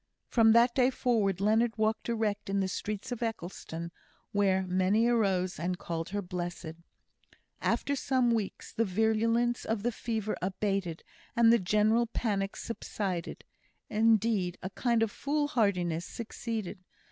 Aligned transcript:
From 0.25 0.53
that 0.53 0.73
day 0.73 0.89
forward 0.89 1.39
Leonard 1.39 1.77
walked 1.77 2.09
erect 2.09 2.49
in 2.49 2.59
the 2.59 2.67
streets 2.67 3.11
of 3.11 3.21
Eccleston, 3.21 3.91
where 4.31 4.63
"many 4.63 5.05
arose 5.05 5.59
and 5.59 5.77
called 5.77 6.09
her 6.09 6.23
blessed." 6.23 6.73
After 7.61 7.95
some 7.95 8.31
weeks 8.31 8.73
the 8.73 8.83
virulence 8.83 9.63
of 9.63 9.83
the 9.83 9.91
fever 9.91 10.35
abated; 10.41 11.03
and 11.35 11.53
the 11.53 11.59
general 11.59 12.07
panic 12.07 12.55
subsided 12.55 13.43
indeed, 13.91 14.57
a 14.63 14.71
kind 14.71 15.03
of 15.03 15.11
fool 15.11 15.49
hardiness 15.49 16.07
succeeded. 16.07 16.79